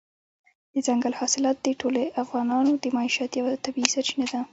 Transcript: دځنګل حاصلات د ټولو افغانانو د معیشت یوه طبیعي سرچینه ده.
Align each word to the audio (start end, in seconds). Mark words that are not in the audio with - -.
دځنګل 0.73 1.13
حاصلات 1.19 1.57
د 1.61 1.67
ټولو 1.81 2.01
افغانانو 2.23 2.71
د 2.83 2.85
معیشت 2.95 3.31
یوه 3.39 3.53
طبیعي 3.65 3.89
سرچینه 3.95 4.25
ده. 4.31 4.41